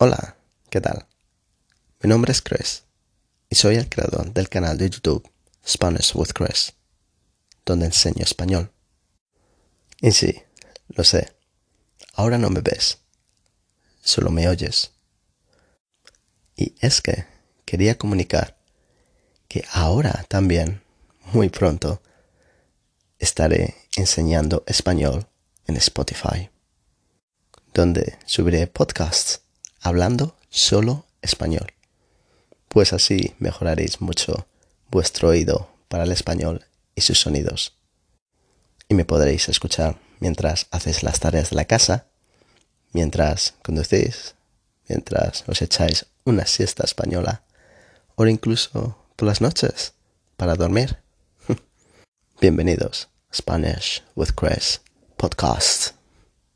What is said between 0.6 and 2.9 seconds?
¿qué tal? Mi nombre es Chris